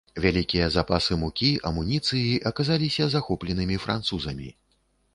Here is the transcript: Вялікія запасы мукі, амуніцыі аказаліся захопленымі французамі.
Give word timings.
Вялікія 0.23 0.69
запасы 0.75 1.17
мукі, 1.25 1.51
амуніцыі 1.71 2.41
аказаліся 2.53 3.11
захопленымі 3.15 3.81
французамі. 3.89 4.49